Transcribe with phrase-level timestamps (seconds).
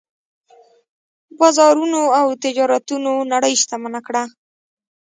[1.39, 4.23] بازارونو او تجارتونو نړۍ شتمنه کړه.